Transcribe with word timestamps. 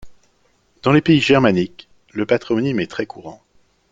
Dans 0.81 0.93
les 0.93 1.01
pays 1.01 1.19
germaniques, 1.21 1.87
le 2.11 2.25
patronyme 2.25 2.79
est 2.79 2.89
très 2.89 3.05
courant. 3.05 3.39